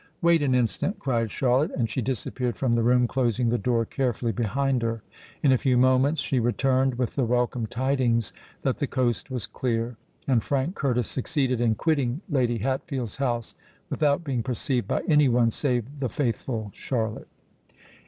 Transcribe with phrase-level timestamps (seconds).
[0.19, 4.31] "Wait an instant," cried Charlotte; and she disappeared from the room, closing the door carefully
[4.31, 5.03] behind her.
[5.43, 8.33] In a few moments she returned, with the welcome tidings
[8.63, 13.53] that the coast was clear; and Frank Curtis succeeded in quitting Lady Hatfield's house
[13.91, 17.27] without being perceived by any one save the faithful Charlotte.